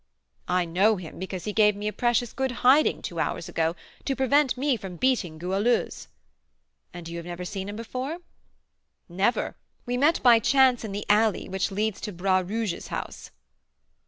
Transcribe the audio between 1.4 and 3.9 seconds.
he gave me a precious good hiding two hours ago,